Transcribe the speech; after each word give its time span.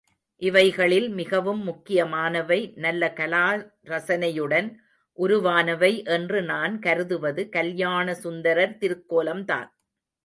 இவைகளில் 0.41 1.09
மிகவும் 1.09 1.59
முக்கியமானவை, 1.63 2.57
நல்ல 2.75 3.11
கலாரசனையுடன் 3.15 4.69
உருவானவை 5.17 5.91
என்று 6.07 6.41
நான் 6.41 6.79
கருதுவது 6.79 7.43
கல்யாணசுந்தரர் 7.49 8.77
திருக்கோலம்தான். 8.81 9.69